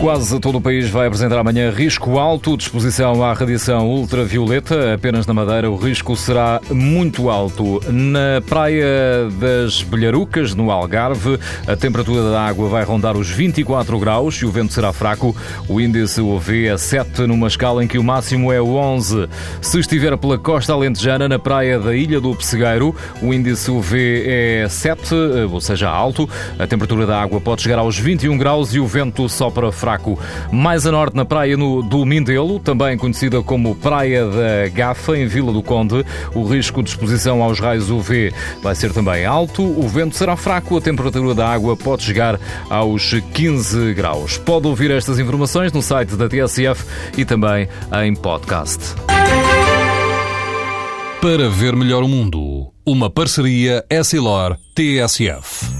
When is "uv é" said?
16.22-16.78, 23.70-24.66